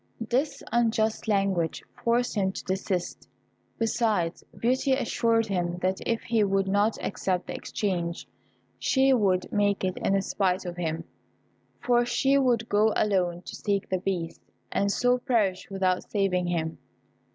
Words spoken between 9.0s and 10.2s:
would make it in